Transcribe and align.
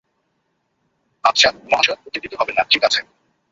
আচ্ছা, 1.23 1.49
মহাশয়া, 1.71 1.97
উত্তেজিত 2.05 2.33
হবেন 2.39 2.55
না, 2.55 2.63
ঠিক 2.69 2.83
আছে? 2.83 3.01